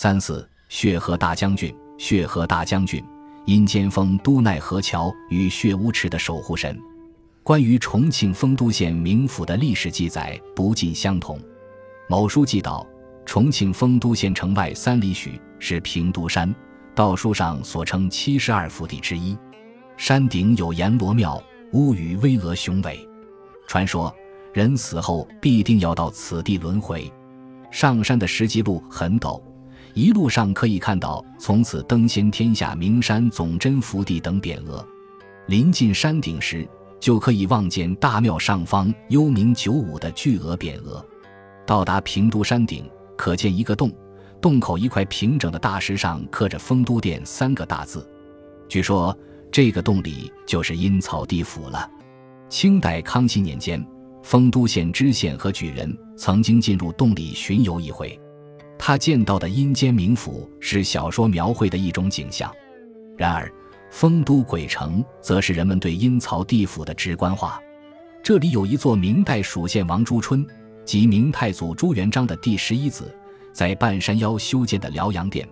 [0.00, 3.04] 三四血河大将军，血河大将军，
[3.46, 6.80] 阴间丰都奈何桥与血乌池的守护神。
[7.42, 11.36] 关于重庆丰都县冥府的历史记载不尽相同。
[12.08, 12.86] 某书记道，
[13.26, 16.54] 重庆丰都县城外三里许是平都山，
[16.94, 19.36] 道书上所称七十二福地之一。
[19.96, 21.42] 山顶有阎罗庙，
[21.72, 23.04] 屋宇巍峨雄伟。
[23.66, 24.14] 传说
[24.54, 27.12] 人死后必定要到此地轮回。
[27.72, 29.42] 上山的石级路很陡，
[29.98, 34.86] 一路上可以看到“从此登仙天下名山总真福地”等匾额。
[35.48, 36.64] 临近山顶时，
[37.00, 41.04] 就可以望见大庙上方“幽冥九五”的巨额匾额。
[41.66, 43.90] 到达平都山顶，可见一个洞，
[44.40, 48.08] 洞口一块平整的大石上刻着“丰都殿”三个大字。
[48.68, 49.18] 据说
[49.50, 51.90] 这个洞里就是阴曹地府了。
[52.48, 53.84] 清代康熙年间，
[54.22, 58.16] 丰都县知县和举人曾经进入洞里巡游一回，
[58.78, 62.50] 他见到的阴间冥府是小说描绘的一种景象。
[63.16, 63.52] 然而，
[63.90, 67.60] 丰都鬼城则是人们对阴曹地府的直观化。
[68.22, 70.46] 这里有一座明代蜀献王朱春
[70.84, 73.14] 及明太祖朱元璋的第十一子
[73.52, 75.48] 在半山腰修建的辽阳殿，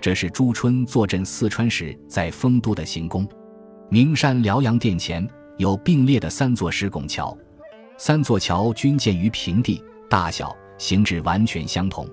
[0.00, 3.28] 这是朱春坐镇四川时在丰都的行宫。
[3.88, 7.36] 名山辽阳殿前有并列的三座石拱桥，
[7.98, 12.08] 三座桥均建于平地，大小形制完全相同，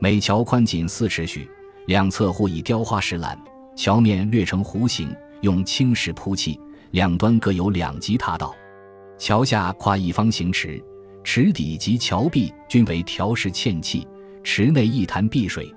[0.00, 1.48] 每桥宽仅四尺许，
[1.86, 3.36] 两侧互以雕花石栏。
[3.74, 6.58] 桥面略呈弧形，用青石铺砌，
[6.92, 8.54] 两端各有两级塔道。
[9.18, 10.80] 桥下跨一方形池，
[11.24, 14.06] 池底及桥壁均为条石嵌砌，
[14.44, 15.72] 池内一潭碧水。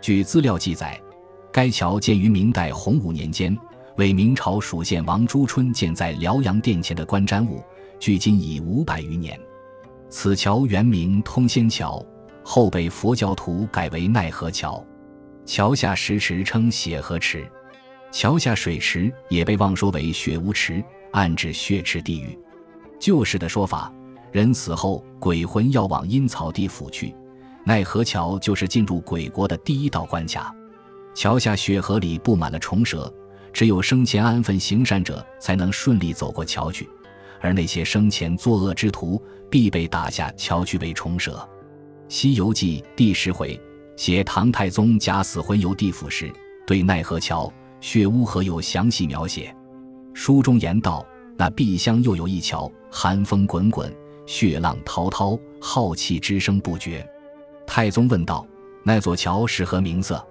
[0.00, 1.00] 据资料记载，
[1.52, 3.56] 该桥建于明代洪武年间，
[3.96, 7.60] 为明朝蜀县王朱春建在辽阳殿前的观瞻物，
[7.98, 9.36] 距今已五百余年。
[10.08, 12.04] 此桥原名通仙桥，
[12.48, 14.82] 后被佛教徒改为奈何桥。
[15.44, 17.44] 桥下石池称血河池，
[18.12, 22.38] 桥下水池也被妄说为血污池，暗指血池地狱。
[23.00, 23.92] 旧时的说法，
[24.30, 27.12] 人死后鬼魂要往阴曹地府去，
[27.64, 30.54] 奈何桥就是进入鬼国的第一道关卡。
[31.16, 33.12] 桥下血河里布满了虫蛇，
[33.52, 36.88] 只有生前安分行善者才能顺利走过桥去，
[37.40, 39.20] 而那些生前作恶之徒
[39.50, 41.36] 必被打下桥去为虫蛇。
[42.08, 43.60] 《西游记》第十回。
[43.96, 46.30] 写唐太宗假死魂游地府时，
[46.66, 47.50] 对奈何桥、
[47.80, 49.54] 血污河有详细描写。
[50.12, 51.04] 书中言道
[51.36, 53.90] ：“那碧乡又有一桥，寒风滚滚，
[54.26, 57.06] 血浪滔滔，浩气之声不绝。”
[57.66, 58.46] 太宗问道
[58.84, 60.22] ：“那座桥是何名色？”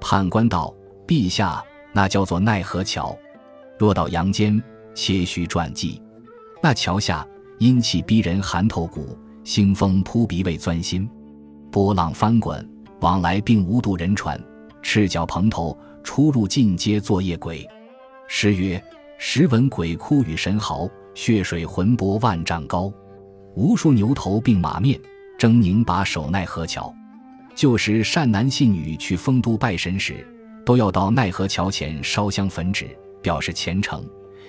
[0.00, 0.72] 判官道
[1.04, 1.60] ：“陛下，
[1.92, 3.16] 那叫做奈何桥。
[3.76, 4.62] 若到阳间，
[4.94, 6.00] 切须传记。
[6.62, 7.26] 那桥下
[7.58, 9.18] 阴气逼人，寒透骨；
[9.50, 11.08] 腥风扑鼻，味钻心；
[11.72, 12.64] 波浪翻滚。”
[13.02, 14.40] 往来并无渡人船，
[14.80, 17.66] 赤脚蓬头出入尽皆作业鬼。
[18.28, 18.80] 诗曰
[19.18, 22.92] ：“时闻鬼哭与神嚎，血水浑波万丈高。
[23.56, 25.00] 无数牛头并马面，
[25.36, 26.94] 狰狞把守奈何桥。”
[27.56, 30.24] 旧时善男信女去丰都拜神时，
[30.64, 34.04] 都要到奈何桥前烧香焚纸，表示虔诚，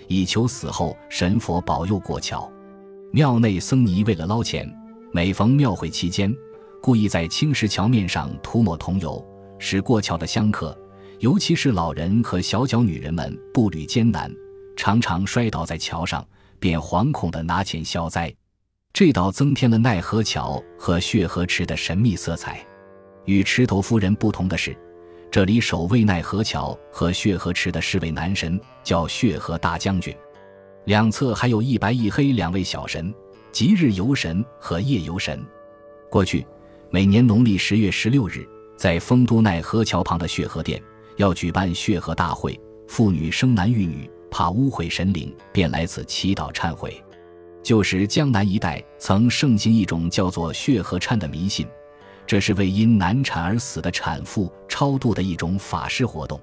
[0.08, 2.48] 以求死后神佛保佑过桥。
[3.12, 4.72] 庙内僧尼为了捞钱，
[5.14, 6.34] 每逢庙会期间。
[6.82, 9.24] 故意在青石桥面上涂抹桐油，
[9.60, 10.76] 使过桥的香客，
[11.20, 14.34] 尤其是老人和小脚女人们步履艰难，
[14.76, 16.28] 常常摔倒在桥上，
[16.60, 18.34] 便惶恐地拿钱消灾。
[18.94, 22.66] 这倒增添了奈何桥和血河池的神秘色彩。
[23.26, 24.76] 与池头夫人不同的是，
[25.30, 30.16] 这里守卫奈何桥和血河池的是位男神，叫血河大将军。
[30.86, 33.14] 两侧还有一白一黑两位小神，
[33.52, 35.46] 吉日游神和夜游神。
[36.10, 36.46] 过去。
[36.94, 38.46] 每年农历十月十六日，
[38.76, 40.84] 在丰都奈何桥旁的血河殿
[41.16, 47.02] 要举办血河大会，妇女生男育女，怕污秽神灵，便来此祈祷忏悔。
[47.64, 51.66] 旧时江南一带曾盛行一种叫做血河忏的迷信，
[52.28, 56.38] 这是为因难产而死的产妇超度的一种法事活动。